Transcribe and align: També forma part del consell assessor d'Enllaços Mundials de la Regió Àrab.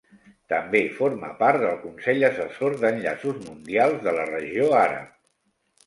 També 0.53 0.79
forma 1.01 1.29
part 1.41 1.61
del 1.65 1.77
consell 1.83 2.27
assessor 2.31 2.79
d'Enllaços 2.83 3.39
Mundials 3.47 4.05
de 4.09 4.19
la 4.21 4.29
Regió 4.35 4.77
Àrab. 4.85 5.19